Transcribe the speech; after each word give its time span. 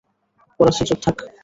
ফরাসি, 0.59 0.83
চুপ 0.89 0.99
থাক। 1.05 1.17